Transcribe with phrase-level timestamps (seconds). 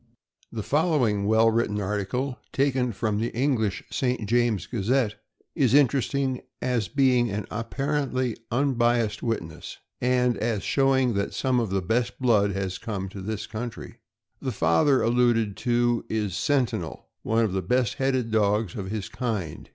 [0.51, 4.27] The following well written article, taken from the English St.
[4.27, 5.13] James Gazette,
[5.53, 11.69] is interesting as being by an apparently unbiased witness, and as showing that some of
[11.69, 13.99] the best blood has come to this country.
[14.41, 19.69] The father alluded to is Sentinel, one of the best headed dogs of his kind.